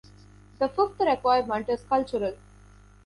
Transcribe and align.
The 0.57 0.67
fifth 0.67 0.99
requirement 1.01 1.69
is 1.69 1.83
cultural. 1.83 2.33